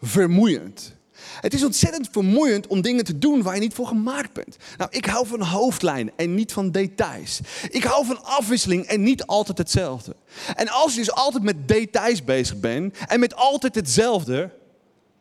[0.02, 0.94] vermoeiend.
[1.40, 4.56] Het is ontzettend vermoeiend om dingen te doen waar je niet voor gemaakt bent.
[4.76, 7.40] Nou, ik hou van hoofdlijnen en niet van details.
[7.68, 10.16] Ik hou van afwisseling en niet altijd hetzelfde.
[10.54, 14.50] En als je dus altijd met details bezig bent en met altijd hetzelfde,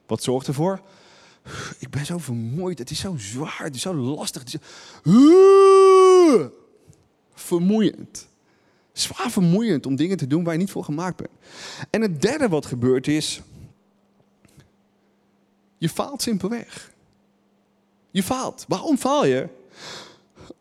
[0.08, 0.82] wat zorgt ervoor?
[1.80, 4.42] Ik ben zo vermoeid, het is zo zwaar, het is zo lastig.
[4.42, 6.52] Het is zo...
[7.40, 8.28] Vermoeiend.
[8.94, 11.32] Zwaar vermoeiend om dingen te doen waar je niet voor gemaakt bent.
[11.90, 13.42] En het derde wat gebeurt is,
[15.78, 16.92] je faalt simpelweg.
[18.12, 18.66] Je faalt.
[18.68, 19.48] Waarom faal je?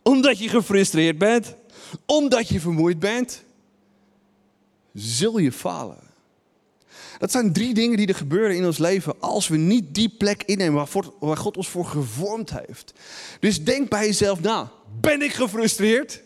[0.03, 1.55] Omdat je gefrustreerd bent,
[2.07, 3.43] omdat je vermoeid bent,
[4.95, 6.07] zul je falen.
[7.19, 10.43] Dat zijn drie dingen die er gebeuren in ons leven als we niet die plek
[10.43, 10.87] innemen
[11.19, 12.93] waar God ons voor gevormd heeft.
[13.41, 14.73] Dus denk bij jezelf na.
[15.01, 16.23] Ben ik gefrustreerd?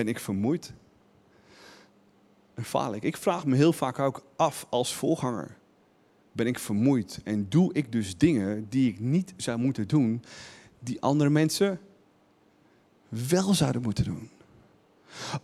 [0.00, 0.72] Ben ik vermoeid?
[2.54, 3.02] En faal ik?
[3.02, 5.56] Ik vraag me heel vaak ook af als voorganger
[6.32, 10.22] ben ik vermoeid en doe ik dus dingen die ik niet zou moeten doen,
[10.78, 11.80] die andere mensen
[13.08, 14.30] wel zouden moeten doen.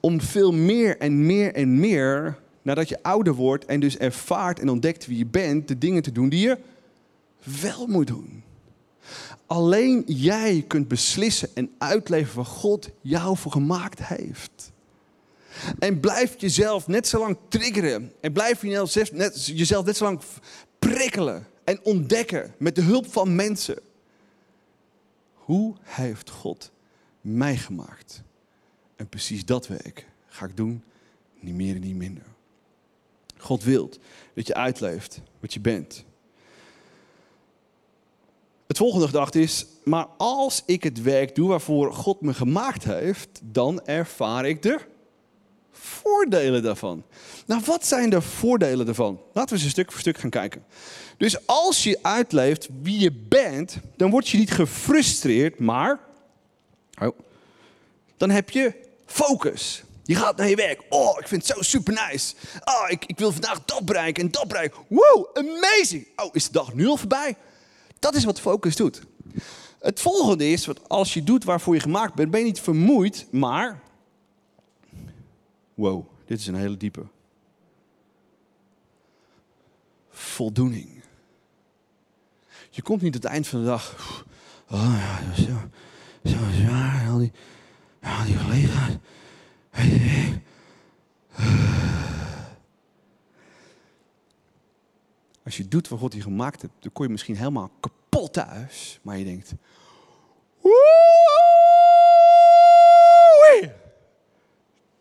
[0.01, 4.69] Om veel meer en meer en meer, nadat je ouder wordt en dus ervaart en
[4.69, 6.59] ontdekt wie je bent, de dingen te doen die je
[7.61, 8.43] wel moet doen.
[9.47, 14.73] Alleen jij kunt beslissen en uitleven wat God jou voor gemaakt heeft.
[15.79, 18.13] En blijf jezelf net zo lang triggeren.
[18.21, 20.21] En blijf jezelf net, jezelf net zo lang
[20.79, 23.79] prikkelen en ontdekken met de hulp van mensen.
[25.35, 26.71] Hoe heeft God
[27.21, 28.23] mij gemaakt?
[28.97, 30.83] En precies dat werk ga ik doen,
[31.41, 32.25] niet meer en niet minder.
[33.37, 33.91] God wil
[34.35, 36.05] dat je uitleeft wat je bent.
[38.77, 43.29] Het volgende gedachte is, maar als ik het werk doe waarvoor God me gemaakt heeft,
[43.43, 44.81] dan ervaar ik de
[45.73, 47.05] voordelen daarvan.
[47.47, 49.21] Nou, wat zijn de voordelen daarvan?
[49.33, 50.65] Laten we een stuk voor stuk gaan kijken.
[51.17, 56.01] Dus als je uitleeft wie je bent, dan word je niet gefrustreerd, maar
[57.03, 57.19] oh,
[58.17, 58.75] dan heb je
[59.07, 59.83] focus.
[60.05, 60.83] Je gaat naar je werk.
[60.89, 62.35] Oh, ik vind het zo super nice.
[62.65, 64.81] Oh, ik, ik wil vandaag dat bereiken en dat bereiken.
[64.89, 66.07] Wow, amazing.
[66.17, 67.37] Oh, is de dag nu al voorbij?
[67.99, 69.03] Dat is wat focus doet.
[69.81, 73.27] Het volgende is, wat als je doet waarvoor je gemaakt bent, ben je niet vermoeid,
[73.31, 73.85] maar
[75.77, 77.07] Wow, dit is een hele diepe.
[80.11, 81.03] Voldoening.
[82.71, 84.25] Je komt niet het eind van de dag.
[84.71, 85.53] Oh ja, zo,
[86.25, 86.39] zo
[87.19, 87.33] die,
[88.03, 88.97] al die collega's.
[95.47, 98.99] Als je doet wat God je gemaakt hebt, dan kom je misschien helemaal kapot thuis.
[99.03, 99.55] Maar je denkt.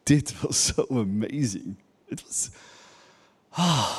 [0.03, 1.77] dit was zo amazing.
[2.07, 2.49] Het was,
[3.49, 3.97] ah,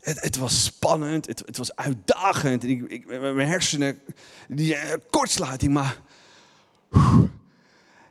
[0.00, 2.64] het, het, was spannend, het, het was uitdagend.
[2.64, 4.00] Ik, mijn hersenen,
[4.48, 6.00] die uh, kortsluiting, maar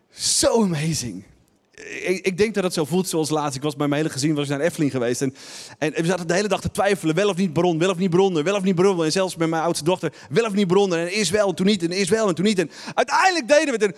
[0.10, 1.24] zo amazing.
[1.72, 3.56] Ik, ik, denk dat het zo voelt zoals laatst.
[3.56, 5.22] Ik was bij mijn hele gezin was naar Efteling geweest.
[5.22, 5.36] En,
[5.78, 7.16] en we zaten de hele dag te twijfelen.
[7.16, 9.06] Wel of niet bron, wel of niet bronnen, wel of niet bronnen.
[9.06, 11.00] En zelfs met mijn oudste dochter, wel of niet bronnen.
[11.00, 12.60] En eerst wel, en toen niet, en eerst wel, en toen niet.
[12.60, 13.98] En uiteindelijk deden we het.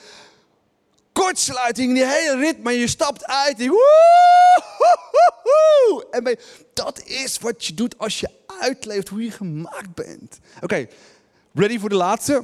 [1.12, 3.60] Kortsluiting, die hele rit, maar je stapt uit.
[3.60, 3.72] En,
[6.26, 6.38] en
[6.74, 10.40] dat is wat je doet als je uitleeft hoe je gemaakt bent.
[10.62, 10.88] Oké,
[11.54, 12.44] ready voor de laatste?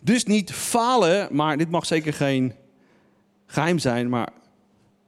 [0.00, 2.54] Dus niet falen, maar dit mag zeker geen
[3.56, 4.32] geheim zijn, maar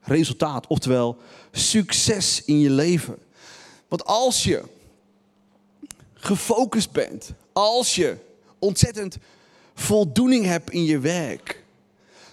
[0.00, 1.16] resultaat, oftewel
[1.52, 3.16] succes in je leven.
[3.88, 4.62] Want als je
[6.14, 8.16] gefocust bent, als je
[8.58, 9.16] ontzettend
[9.74, 11.64] voldoening hebt in je werk,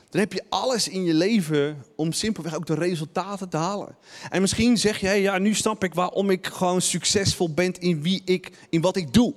[0.10, 3.96] dan heb je alles in je leven om simpelweg ook de resultaten te halen.
[4.30, 8.22] En misschien zeg je, ja, nu snap ik waarom ik gewoon succesvol ben in wie
[8.26, 9.34] ik, in wat ik doe.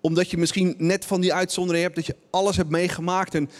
[0.00, 3.50] Omdat je misschien net van die uitzondering hebt dat je alles hebt meegemaakt en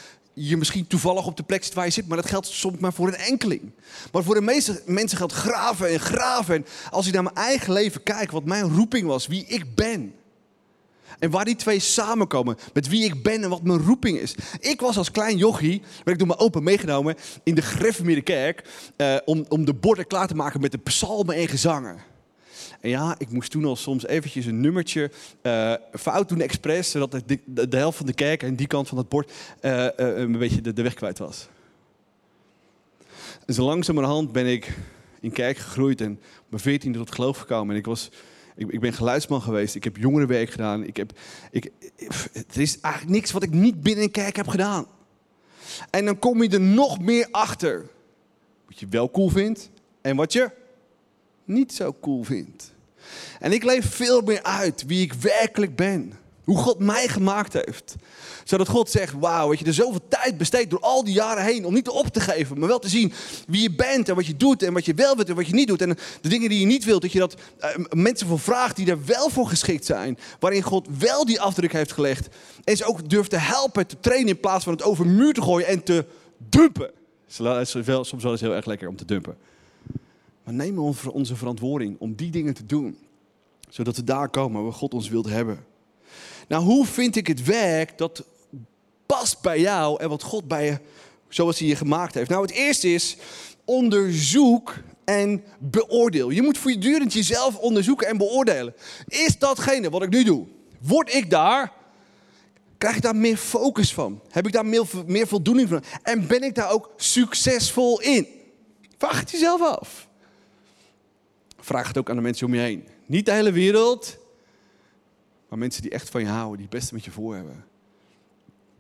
[0.49, 2.93] je misschien toevallig op de plek zit waar je zit, maar dat geldt soms maar
[2.93, 3.71] voor een enkeling.
[4.13, 6.55] Maar voor de meeste mensen geldt graven en graven.
[6.55, 10.15] En als ik naar mijn eigen leven kijk, wat mijn roeping was, wie ik ben,
[11.19, 14.35] en waar die twee samenkomen, met wie ik ben en wat mijn roeping is.
[14.61, 18.69] Ik was als klein jochie, werd ik door mijn opa meegenomen in de gereformeerde kerk,
[18.97, 22.10] uh, om, om de borden klaar te maken met de psalmen en gezangen.
[22.81, 25.11] En ja, ik moest toen al soms eventjes een nummertje
[25.43, 29.09] uh, fout doen expres, zodat de, helft van de kerk en die kant van het
[29.09, 31.49] bord uh, een beetje de, weg kwijt was.
[33.47, 34.77] En zo langzamerhand ben ik
[35.21, 37.75] in kerk gegroeid en op mijn veertiende tot geloof gekomen.
[37.75, 38.11] En ik, was,
[38.57, 40.85] ik, ik ben geluidsman geweest, ik heb jongerenwerk gedaan.
[40.85, 41.19] Ik heb,
[41.51, 41.73] ik,
[42.53, 44.87] er is eigenlijk niks wat ik niet binnen een kerk heb gedaan.
[45.91, 47.91] En dan kom je er nog meer achter.
[48.67, 49.71] Wat je wel cool vindt
[50.01, 50.51] en wat je
[51.51, 52.73] niet zo cool vindt.
[53.39, 56.13] En ik leef veel meer uit wie ik werkelijk ben.
[56.45, 57.95] Hoe God mij gemaakt heeft.
[58.45, 61.65] Zodat God zegt, wauw, dat je er zoveel tijd besteedt door al die jaren heen
[61.65, 63.13] om niet op te geven, maar wel te zien
[63.47, 65.55] wie je bent en wat je doet en wat je wel wilt en wat je
[65.55, 65.83] niet doet.
[65.83, 68.91] En de dingen die je niet wilt, dat je dat uh, mensen voor vraagt die
[68.91, 70.19] er wel voor geschikt zijn.
[70.41, 72.29] Waarin God wel die afdruk heeft gelegd.
[72.65, 75.43] En ze ook durft te helpen, te trainen in plaats van het over muur te
[75.43, 76.05] gooien en te
[76.37, 76.91] dumpen.
[77.27, 79.37] Soms wel eens heel erg lekker om te dumpen.
[80.51, 82.99] Maar nemen onze verantwoording om die dingen te doen.
[83.69, 85.65] Zodat we daar komen waar God ons wilt hebben.
[86.49, 88.25] Nou, hoe vind ik het werk dat
[89.07, 90.79] past bij jou en wat God bij je,
[91.29, 92.31] zoals hij je gemaakt heeft?
[92.31, 93.17] Nou, het eerste is
[93.65, 96.31] onderzoek en beoordeel.
[96.31, 98.75] Je moet voortdurend jezelf onderzoeken en beoordelen.
[99.09, 100.47] Is datgene wat ik nu doe,
[100.81, 101.73] word ik daar,
[102.79, 104.21] krijg ik daar meer focus van?
[104.31, 105.83] Heb ik daar meer, meer voldoening van?
[106.03, 108.27] En ben ik daar ook succesvol in?
[108.99, 110.09] Vraag het jezelf af.
[111.71, 112.89] Vraag het ook aan de mensen om je heen.
[113.07, 114.19] Niet de hele wereld,
[115.49, 117.65] maar mensen die echt van je houden, die het beste met je voor hebben.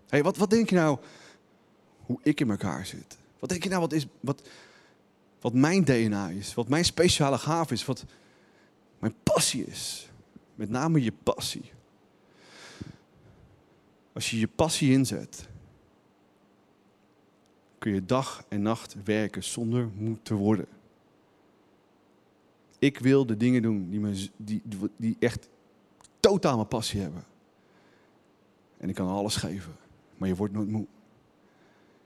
[0.09, 0.99] hey, wat, wat denk je nou
[2.01, 3.19] hoe ik in elkaar zit?
[3.39, 4.49] Wat denk je nou wat, is, wat,
[5.41, 6.55] wat mijn DNA is?
[6.55, 7.85] Wat mijn speciale gaaf is?
[7.85, 8.05] Wat
[8.99, 10.11] mijn passie is?
[10.55, 11.73] Met name je passie.
[14.13, 15.49] Als je je passie inzet,
[17.79, 20.67] kun je dag en nacht werken zonder moe te worden.
[22.81, 24.63] Ik wil de dingen doen die, me, die,
[24.97, 25.49] die echt
[26.21, 27.25] totaal mijn passie hebben.
[28.77, 29.77] En ik kan alles geven,
[30.17, 30.87] maar je wordt nooit moe.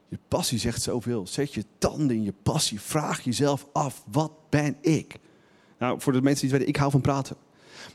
[0.09, 1.27] Je passie zegt zoveel.
[1.27, 2.81] Zet je tanden in je passie.
[2.81, 5.17] Vraag jezelf af, wat ben ik?
[5.79, 7.37] Nou, voor de mensen die het weten, ik hou van praten.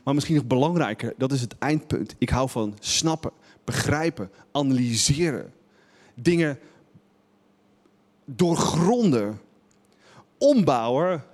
[0.04, 2.14] Maar misschien nog belangrijker, dat is het eindpunt.
[2.18, 3.32] Ik hou van snappen,
[3.64, 5.52] begrijpen, analyseren.
[6.14, 6.58] Dingen
[8.24, 9.40] doorgronden,
[10.38, 11.24] ombouwen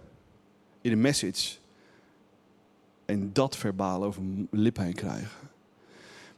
[0.86, 1.56] in een message
[3.04, 5.30] en dat verbaal over mijn krijgen.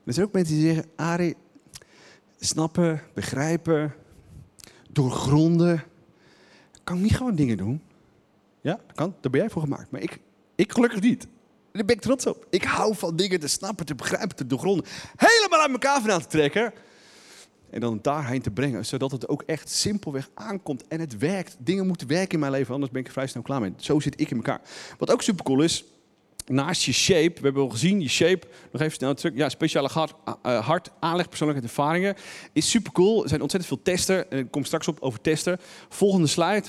[0.04, 1.34] Er zijn ook mensen die zeggen, Ari,
[2.38, 3.94] snappen, begrijpen,
[4.90, 5.84] doorgronden.
[6.84, 7.82] Kan ik niet gewoon dingen doen?
[8.60, 9.14] Ja, kan.
[9.20, 9.90] Daar ben jij voor gemaakt.
[9.90, 10.18] Maar ik,
[10.54, 11.26] ik gelukkig niet.
[11.72, 12.46] Daar ben ik trots op.
[12.50, 14.86] Ik hou van dingen te snappen, te begrijpen, te doorgronden.
[15.16, 16.72] Helemaal uit elkaar vandaan te trekken.
[17.70, 21.56] En dan daarheen te brengen, zodat het ook echt simpelweg aankomt en het werkt.
[21.58, 23.72] Dingen moeten werken in mijn leven, anders ben ik er vrij snel klaar mee.
[23.76, 24.60] Zo zit ik in elkaar.
[24.98, 25.84] Wat ook super cool is,
[26.46, 29.36] naast je shape, we hebben al gezien, je shape, nog even snel terug.
[29.36, 30.14] Ja, speciale hart,
[30.46, 32.14] uh, hart aanleg, persoonlijkheid, ervaringen.
[32.52, 33.22] Is super cool.
[33.22, 34.30] Er zijn ontzettend veel testen.
[34.30, 35.58] En ik kom straks op over testen.
[35.88, 36.66] Volgende slide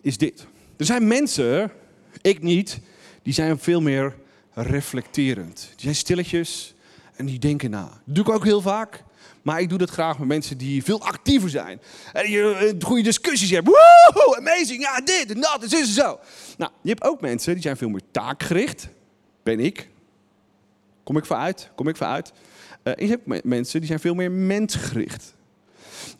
[0.00, 0.46] is dit.
[0.76, 1.72] Er zijn mensen,
[2.20, 2.80] ik niet,
[3.22, 4.16] die zijn veel meer
[4.52, 5.68] reflecterend.
[5.70, 6.74] Die zijn stilletjes
[7.16, 7.84] en die denken na.
[8.04, 9.04] Dat doe ik ook heel vaak.
[9.42, 11.80] Maar ik doe dat graag met mensen die veel actiever zijn.
[12.12, 13.72] En je eh, goede discussies hebben.
[13.72, 16.18] Woehoe, amazing, ja, dit en dat en zo zo.
[16.56, 18.88] Nou, je hebt ook mensen die zijn veel meer taakgericht.
[19.42, 19.88] Ben ik.
[21.04, 21.70] Kom ik vooruit?
[21.74, 22.32] Kom ik vooruit?
[22.84, 25.34] Uh, je hebt mensen die zijn veel meer mensgericht.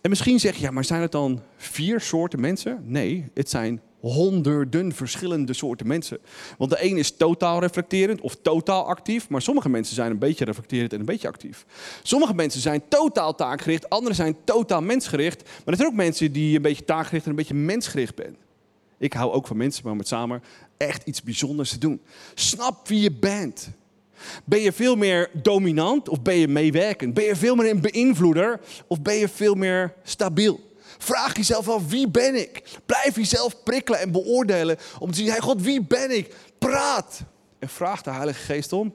[0.00, 2.82] En misschien zeg je, ja, maar zijn het dan vier soorten mensen?
[2.84, 6.18] Nee, het zijn honderden verschillende soorten mensen.
[6.58, 10.44] Want de een is totaal reflecterend of totaal actief, maar sommige mensen zijn een beetje
[10.44, 11.66] reflecterend en een beetje actief.
[12.02, 16.56] Sommige mensen zijn totaal taakgericht, anderen zijn totaal mensgericht, maar er zijn ook mensen die
[16.56, 18.36] een beetje taakgericht en een beetje mensgericht zijn.
[18.98, 20.42] Ik hou ook van mensen, maar met samen
[20.76, 22.00] echt iets bijzonders te doen.
[22.34, 23.70] Snap wie je bent.
[24.44, 27.14] Ben je veel meer dominant of ben je meewerkend?
[27.14, 30.60] Ben je veel meer een beïnvloeder of ben je veel meer stabiel?
[31.02, 32.62] Vraag jezelf af, wie ben ik?
[32.86, 36.34] Blijf jezelf prikkelen en beoordelen om te zien, hey God, wie ben ik?
[36.58, 37.22] Praat.
[37.58, 38.94] En vraag de Heilige Geest om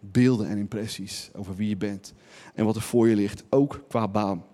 [0.00, 2.12] beelden en impressies over wie je bent
[2.54, 4.44] en wat er voor je ligt, ook qua baan.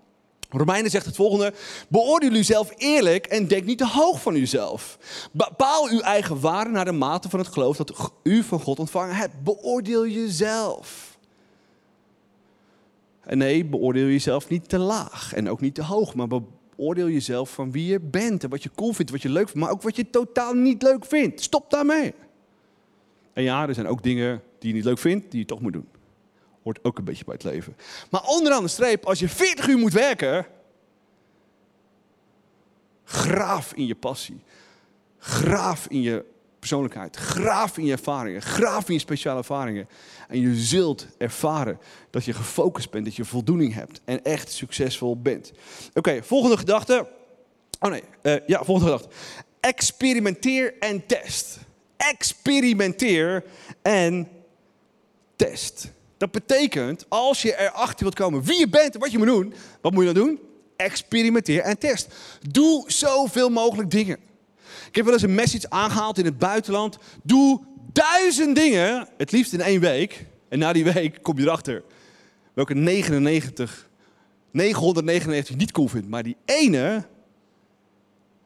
[0.49, 1.53] Romeinen zegt het volgende:
[1.87, 4.97] beoordeel uzelf eerlijk en denk niet te hoog van uzelf.
[5.31, 9.15] Bepaal uw eigen waarde naar de mate van het geloof dat u van God ontvangen
[9.15, 9.43] hebt.
[9.43, 11.06] Beoordeel jezelf.
[13.27, 17.53] En nee, beoordeel jezelf niet te laag en ook niet te hoog, maar beoordeel jezelf
[17.53, 19.81] van wie je bent en wat je cool vindt, wat je leuk vindt, maar ook
[19.81, 21.41] wat je totaal niet leuk vindt.
[21.41, 22.13] Stop daarmee.
[23.33, 25.73] En ja, er zijn ook dingen die je niet leuk vindt, die je toch moet
[25.73, 25.87] doen.
[26.63, 27.75] Hoort ook een beetje bij het leven.
[28.11, 30.45] Maar onderaan de streep, als je 40 uur moet werken,
[33.03, 34.41] graaf in je passie.
[35.17, 36.25] Graaf in je
[36.67, 37.15] persoonlijkheid.
[37.15, 38.41] Graaf in je ervaringen.
[38.41, 39.87] Graaf in je speciale ervaringen.
[40.27, 45.21] En je zult ervaren dat je gefocust bent, dat je voldoening hebt en echt succesvol
[45.21, 45.51] bent.
[45.93, 47.07] Oké, volgende gedachte.
[47.79, 49.15] Oh nee, uh, ja, volgende gedachte.
[49.59, 51.57] Experimenteer en test.
[51.97, 53.43] Experimenteer
[53.81, 54.27] en
[55.35, 55.91] test.
[56.17, 59.53] Dat betekent, als je erachter wilt komen wie je bent en wat je moet doen,
[59.81, 60.39] wat moet je dan doen?
[60.75, 62.15] Experimenteer en test.
[62.49, 64.26] Doe zoveel mogelijk dingen.
[64.97, 66.97] Heb wel eens een message aangehaald in het buitenland.
[67.23, 70.25] Doe duizend dingen, het liefst in één week.
[70.49, 71.83] En na die week kom je erachter
[72.53, 73.89] welke 99,
[74.51, 77.05] 999 niet cool vindt, maar die ene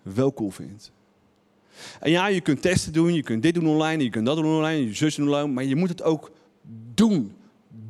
[0.02, 0.92] wel cool vindt.
[2.00, 4.46] En ja, je kunt testen doen, je kunt dit doen online, je kunt dat doen
[4.46, 6.32] online, je zus doen online, maar je moet het ook
[6.94, 7.36] doen.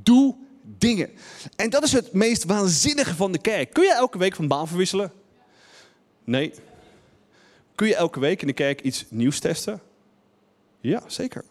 [0.03, 0.35] Doe
[0.77, 1.09] dingen.
[1.55, 3.73] En dat is het meest waanzinnige van de kerk.
[3.73, 5.11] Kun je elke week van baan verwisselen?
[6.23, 6.53] Nee.
[7.81, 9.81] Kun je elke week in de kerk iets nieuws testen?
[10.79, 11.43] Ja, zeker.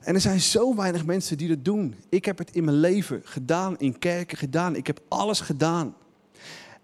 [0.00, 1.94] En er zijn zo weinig mensen die dat doen.
[2.08, 4.76] Ik heb het in mijn leven gedaan, in kerken gedaan.
[4.76, 5.96] Ik heb alles gedaan.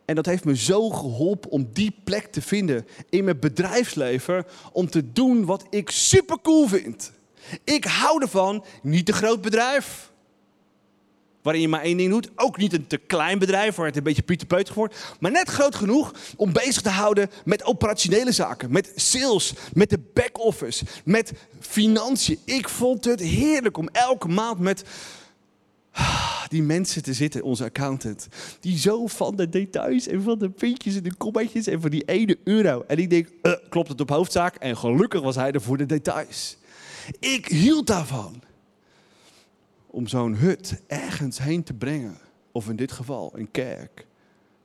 [0.04, 4.44] En dat heeft me zo geholpen om die plek te vinden in mijn bedrijfsleven.
[4.72, 7.12] Om te doen wat ik super cool vind.
[7.64, 10.12] Ik hou ervan, niet te groot bedrijf.
[11.42, 12.30] Waarin je maar één ding doet.
[12.34, 15.16] Ook niet een te klein bedrijf waar het een beetje pieterpeutig wordt.
[15.20, 18.72] Maar net groot genoeg om bezig te houden met operationele zaken.
[18.72, 22.38] Met sales, met de back-office, met financiën.
[22.44, 24.84] Ik vond het heerlijk om elke maand met
[26.48, 28.28] die mensen te zitten, onze accountant.
[28.60, 32.04] Die zo van de details en van de puntjes en de kommetjes en van die
[32.04, 32.84] ene euro.
[32.86, 34.54] En ik denk, uh, klopt het op hoofdzaak?
[34.54, 36.56] En gelukkig was hij er voor de details.
[37.18, 38.42] Ik hield daarvan.
[39.98, 42.18] Om zo'n hut ergens heen te brengen.
[42.52, 44.06] Of in dit geval een kerk.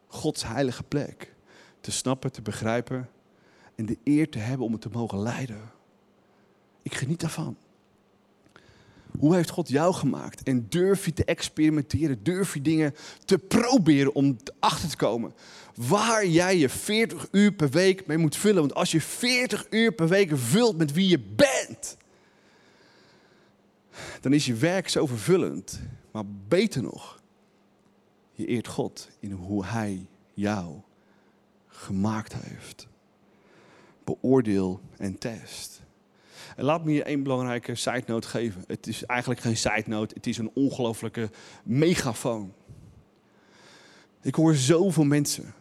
[0.08, 1.34] Gods heilige plek.
[1.82, 3.10] Te snappen, te begrijpen.
[3.76, 5.62] En de eer te hebben om het te mogen leiden.
[6.82, 7.58] Ik geniet daarvan.
[9.20, 10.44] Hoe heeft God jou gemaakt?
[10.44, 12.24] En durf je te experimenteren?
[12.24, 12.94] Durf je dingen
[13.26, 15.34] te proberen om achter te komen?
[15.76, 18.62] Waar jij je 40 uur per week mee moet vullen.
[18.62, 21.98] Want als je 40 uur per week vult met wie je bent,
[24.22, 25.82] dan is je werk zo vervullend.
[26.12, 27.22] Maar beter nog,
[28.32, 30.76] je eert God in hoe Hij jou
[31.68, 32.88] gemaakt heeft.
[34.04, 35.82] Beoordeel en test.
[36.56, 38.64] En laat me je één belangrijke side note geven.
[38.68, 41.30] Het is eigenlijk geen side note, het is een ongelofelijke
[41.64, 42.54] megafoon.
[44.22, 45.54] Ik hoor zoveel mensen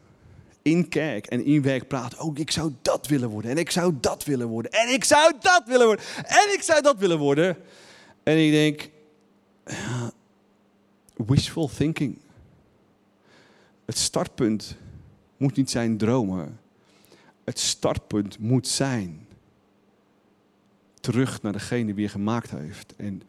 [0.63, 2.21] in kerk en in werk praten.
[2.21, 3.51] Oh, ik zou dat willen worden.
[3.51, 4.73] En ik zou dat willen worden.
[4.73, 6.05] En ik zou dat willen worden.
[6.25, 7.57] En ik zou dat willen worden.
[8.23, 8.91] En ik denk,
[11.27, 12.19] wishful thinking.
[13.85, 14.77] Het startpunt
[15.37, 16.61] moet niet zijn dromen.
[17.45, 19.27] Het startpunt moet zijn
[21.01, 22.97] terug naar degene die je gemaakt heeft.
[22.97, 23.23] En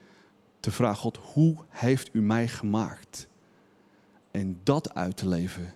[0.60, 3.28] te vragen, God, hoe heeft u mij gemaakt?
[4.32, 5.74] En dat uit te leven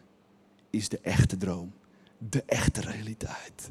[0.69, 1.73] is de echte droom.
[2.17, 3.69] De echte realiteit.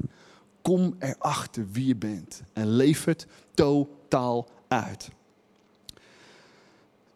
[0.62, 5.10] Kom erachter wie je bent en leef het totaal uit.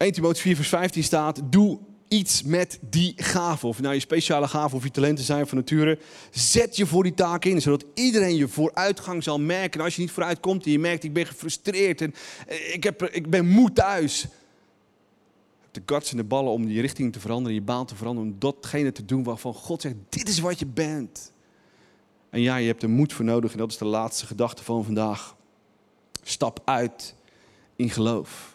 [0.01, 3.67] 1 Timotheüs 4 vers 15 staat, doe iets met die gave.
[3.67, 5.99] Of nou je speciale gave of je talenten zijn van nature.
[6.31, 9.79] Zet je voor die taak in, zodat iedereen je vooruitgang zal merken.
[9.79, 12.13] En als je niet vooruit komt en je merkt, ik ben gefrustreerd en
[12.47, 14.27] eh, ik, heb, ik ben moe thuis.
[15.71, 18.31] De guts en de ballen om die richting te veranderen, je baan te veranderen.
[18.31, 21.31] Om datgene te doen waarvan God zegt, dit is wat je bent.
[22.29, 24.83] En ja, je hebt er moed voor nodig en dat is de laatste gedachte van
[24.83, 25.35] vandaag.
[26.23, 27.15] Stap uit
[27.75, 28.50] in geloof.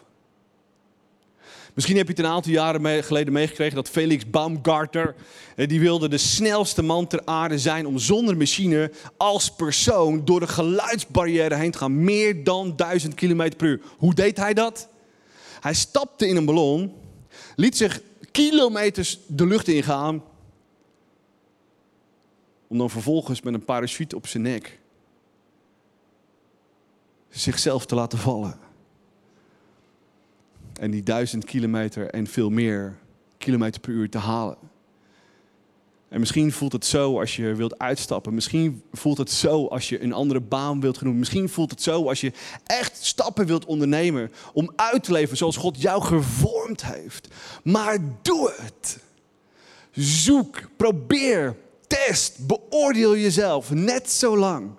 [1.77, 5.15] Misschien heb je het een aantal jaren geleden meegekregen dat Felix Baumgartner,
[5.55, 10.39] eh, die wilde de snelste man ter aarde zijn om zonder machine als persoon door
[10.39, 12.03] de geluidsbarrière heen te gaan.
[12.03, 13.81] Meer dan 1000 km per uur.
[13.97, 14.89] Hoe deed hij dat?
[15.59, 16.93] Hij stapte in een ballon,
[17.55, 20.23] liet zich kilometers de lucht ingaan,
[22.67, 24.79] om dan vervolgens met een parachute op zijn nek
[27.29, 28.66] zichzelf te laten vallen
[30.79, 32.97] en die duizend kilometer en veel meer
[33.37, 34.57] kilometer per uur te halen.
[36.09, 38.33] En misschien voelt het zo als je wilt uitstappen.
[38.33, 41.19] Misschien voelt het zo als je een andere baan wilt genoemen.
[41.19, 42.31] Misschien voelt het zo als je
[42.65, 47.27] echt stappen wilt ondernemen om uit te leven zoals God jou gevormd heeft.
[47.63, 48.99] Maar doe het.
[49.91, 51.55] Zoek, probeer,
[51.87, 54.69] test, beoordeel jezelf net zo lang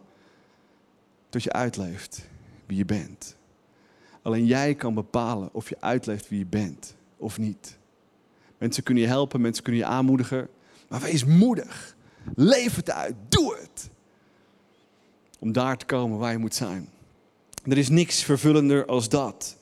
[1.28, 2.26] tot je uitleeft
[2.66, 3.36] wie je bent.
[4.22, 7.78] Alleen jij kan bepalen of je uitleeft wie je bent of niet.
[8.58, 10.48] Mensen kunnen je helpen, mensen kunnen je aanmoedigen.
[10.88, 11.96] Maar wees moedig.
[12.34, 13.14] Leef het uit.
[13.28, 13.90] Doe het.
[15.38, 16.88] Om daar te komen waar je moet zijn.
[17.64, 19.56] Er is niks vervullender als dat.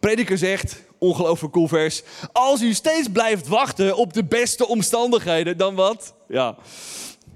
[0.00, 2.02] Prediker zegt, ongelooflijk cool vers.
[2.32, 6.14] Als u steeds blijft wachten op de beste omstandigheden, dan wat?
[6.28, 6.56] Ja,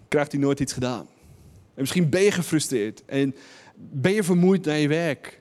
[0.09, 1.07] krijgt hij nooit iets gedaan.
[1.75, 3.35] En misschien ben je gefrustreerd en
[3.77, 5.41] ben je vermoeid naar je werk.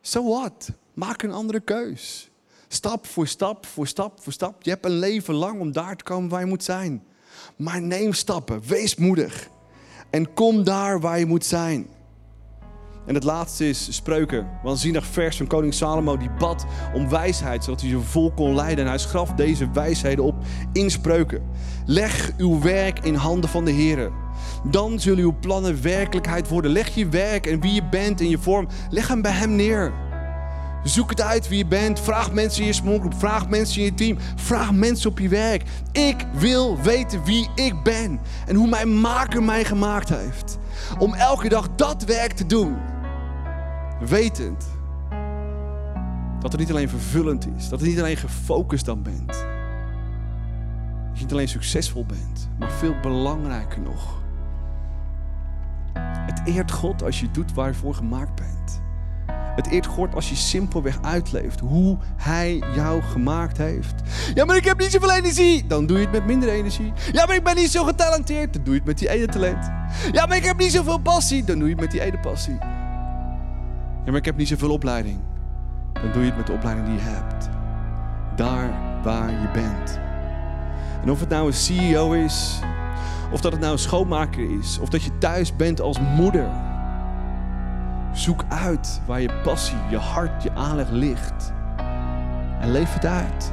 [0.00, 0.70] So what?
[0.94, 2.30] Maak een andere keus.
[2.68, 4.62] Stap voor stap, voor stap, voor stap.
[4.62, 7.04] Je hebt een leven lang om daar te komen waar je moet zijn.
[7.56, 9.48] Maar neem stappen, wees moedig.
[10.10, 11.86] En kom daar waar je moet zijn.
[13.06, 14.48] En het laatste is spreuken.
[14.62, 16.16] Waanzinnig vers van koning Salomo.
[16.16, 18.84] Die bad om wijsheid, zodat hij zijn volk kon leiden.
[18.84, 20.34] En hij schaf deze wijsheden op
[20.72, 21.42] in spreuken.
[21.86, 24.12] Leg uw werk in handen van de Heer.
[24.64, 26.70] Dan zullen uw plannen werkelijkheid worden.
[26.70, 28.68] Leg je werk en wie je bent in je vorm.
[28.90, 29.92] Leg hem bij hem neer.
[30.84, 32.00] Zoek het uit wie je bent.
[32.00, 33.14] Vraag mensen in je smallgroep.
[33.14, 34.18] Vraag mensen in je team.
[34.36, 35.62] Vraag mensen op je werk.
[35.92, 38.20] Ik wil weten wie ik ben.
[38.46, 40.58] En hoe mijn maker mij gemaakt heeft.
[40.98, 42.76] Om elke dag dat werk te doen.
[44.08, 44.66] Wetend
[46.40, 47.68] dat het niet alleen vervullend is.
[47.68, 49.26] Dat het niet alleen gefocust dan bent.
[49.26, 49.36] Dat
[51.12, 52.48] je niet alleen succesvol bent.
[52.58, 54.17] Maar veel belangrijker nog.
[56.48, 58.82] Eert God als je doet waar je voor gemaakt bent.
[59.54, 63.94] Het eert God als je simpelweg uitleeft hoe Hij jou gemaakt heeft.
[64.34, 65.66] Ja, maar ik heb niet zoveel energie.
[65.66, 66.92] Dan doe je het met minder energie.
[67.12, 68.52] Ja, maar ik ben niet zo getalenteerd.
[68.52, 69.70] Dan doe je het met die ene talent.
[70.12, 71.44] Ja, maar ik heb niet zoveel passie.
[71.44, 72.58] Dan doe je het met die ene passie.
[74.04, 75.18] Ja, maar ik heb niet zoveel opleiding.
[75.92, 77.48] Dan doe je het met de opleiding die je hebt.
[78.36, 78.70] Daar
[79.02, 79.98] waar je bent.
[81.02, 82.58] En of het nou een CEO is,
[83.32, 86.50] of dat het nou een schoonmaker is, of dat je thuis bent als moeder.
[88.12, 91.52] Zoek uit waar je passie, je hart, je aanleg ligt.
[92.60, 93.52] En leef het uit.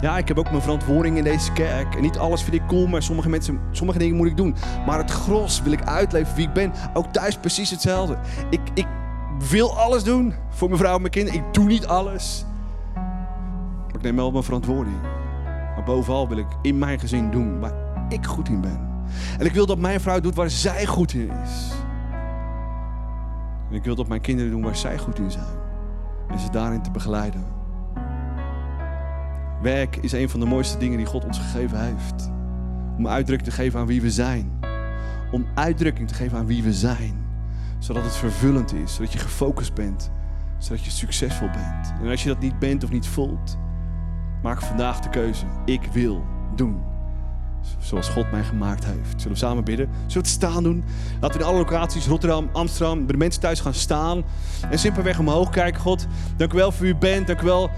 [0.00, 1.94] Ja, ik heb ook mijn verantwoording in deze kerk.
[1.94, 4.54] En niet alles vind ik cool, maar sommige, mensen, sommige dingen moet ik doen.
[4.86, 6.72] Maar het gros wil ik uitleven wie ik ben.
[6.94, 8.18] Ook thuis precies hetzelfde.
[8.50, 8.86] Ik, ik
[9.50, 11.40] wil alles doen voor mijn vrouw en mijn kinderen.
[11.40, 12.44] Ik doe niet alles.
[12.94, 14.96] Maar ik neem wel mijn verantwoording.
[15.44, 17.58] Maar bovenal wil ik in mijn gezin doen
[18.08, 18.90] ik goed in ben.
[19.38, 21.70] En ik wil dat mijn vrouw doet waar zij goed in is.
[23.70, 25.60] En ik wil dat mijn kinderen doen waar zij goed in zijn.
[26.28, 27.44] En ze daarin te begeleiden.
[29.62, 32.30] Werk is een van de mooiste dingen die God ons gegeven heeft.
[32.98, 34.58] Om uitdrukking te geven aan wie we zijn.
[35.30, 37.14] Om uitdrukking te geven aan wie we zijn.
[37.78, 38.94] Zodat het vervullend is.
[38.94, 40.10] Zodat je gefocust bent.
[40.58, 41.92] Zodat je succesvol bent.
[42.02, 43.58] En als je dat niet bent of niet voelt,
[44.42, 45.46] maak vandaag de keuze.
[45.64, 46.24] Ik wil
[46.54, 46.91] doen
[47.78, 49.14] zoals God mij gemaakt heeft.
[49.16, 49.86] Zullen we samen bidden?
[49.86, 50.84] Zullen we het staan doen?
[51.20, 54.22] Laten we in alle locaties, Rotterdam, Amsterdam, bij de mensen thuis gaan staan.
[54.70, 55.80] En simpelweg omhoog kijken.
[55.80, 56.06] God,
[56.36, 57.26] dank u wel voor u bent.
[57.26, 57.70] Dank u wel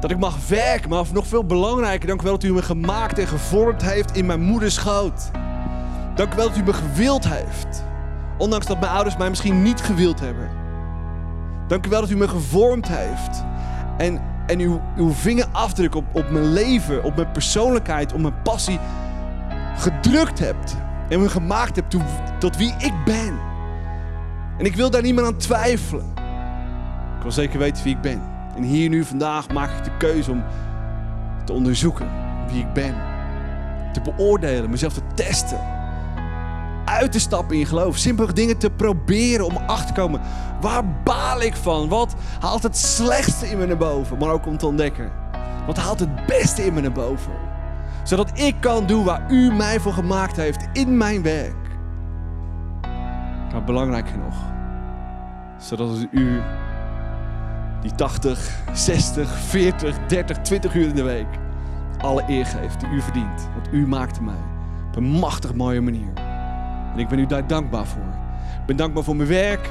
[0.00, 0.90] dat ik mag werken.
[0.90, 4.26] Maar nog veel belangrijker, dank u wel dat u me gemaakt en gevormd heeft in
[4.26, 5.30] mijn moeders schoot.
[6.14, 7.84] Dank u wel dat u me gewild heeft.
[8.38, 10.48] Ondanks dat mijn ouders mij misschien niet gewild hebben.
[11.68, 13.44] Dank u wel dat u me gevormd heeft.
[13.98, 18.78] En, en uw, uw vingerafdruk op, op mijn leven, op mijn persoonlijkheid, op mijn passie
[19.76, 20.76] gedrukt hebt.
[21.08, 21.96] En me gemaakt hebt
[22.38, 23.38] tot, wie ik ben.
[24.58, 26.12] En ik wil daar niet meer aan twijfelen.
[27.16, 28.22] Ik wil zeker weten wie ik ben.
[28.56, 30.44] En hier nu vandaag maak ik de keuze om
[31.44, 32.08] te onderzoeken
[32.50, 32.94] wie ik ben.
[33.92, 35.60] Te beoordelen, mezelf te testen.
[36.84, 37.96] Uit te stappen in geloof.
[37.96, 40.20] Simpele dingen te proberen om achter te komen.
[40.60, 41.88] Waar baal ik van?
[41.88, 44.18] Wat haalt het slechtste in me naar boven?
[44.18, 45.12] Maar ook om te ontdekken.
[45.66, 47.45] Wat haalt het beste in me naar boven?
[48.06, 51.54] Zodat ik kan doen waar u mij voor gemaakt heeft in mijn werk.
[53.52, 54.34] Maar belangrijker nog.
[55.58, 56.40] Zodat u
[57.80, 61.26] die 80, 60, 40, 30, 20 uur in de week
[61.98, 63.48] alle eer geeft die u verdient.
[63.54, 64.42] Want u maakte mij
[64.86, 66.12] op een machtig mooie manier.
[66.92, 68.14] En ik ben u daar dankbaar voor.
[68.60, 69.70] Ik ben dankbaar voor mijn werk.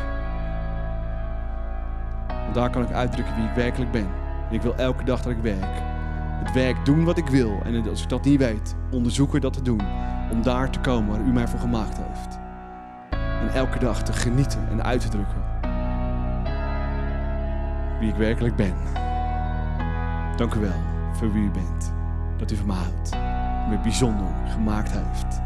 [2.27, 4.07] Want daar kan ik uitdrukken wie ik werkelijk ben.
[4.49, 5.94] En ik wil elke dag dat ik werk.
[6.43, 7.61] Het werk doen wat ik wil.
[7.63, 9.81] En als ik dat niet weet, onderzoeken dat te doen.
[10.31, 12.39] Om daar te komen waar u mij voor gemaakt heeft.
[13.41, 15.43] En elke dag te genieten en uit te drukken.
[17.99, 18.75] Wie ik werkelijk ben.
[20.35, 20.81] Dank u wel
[21.11, 21.93] voor wie u bent.
[22.37, 23.11] Dat u van me houdt.
[23.69, 25.44] Me bijzonder gemaakt heeft.